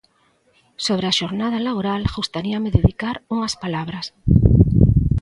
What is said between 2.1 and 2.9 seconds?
gustaríame